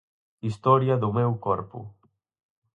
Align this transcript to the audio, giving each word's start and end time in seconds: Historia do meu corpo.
Historia 0.47 0.95
do 1.01 1.13
meu 1.17 1.31
corpo. 1.45 1.79